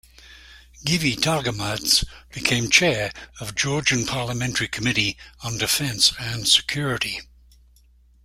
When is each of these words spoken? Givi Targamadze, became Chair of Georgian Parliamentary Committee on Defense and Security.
Givi 0.83 1.15
Targamadze, 1.15 2.05
became 2.33 2.71
Chair 2.71 3.13
of 3.39 3.53
Georgian 3.53 4.07
Parliamentary 4.07 4.67
Committee 4.67 5.15
on 5.43 5.59
Defense 5.59 6.11
and 6.19 6.47
Security. 6.47 7.19